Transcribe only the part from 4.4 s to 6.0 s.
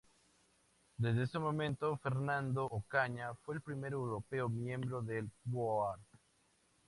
miembro del Board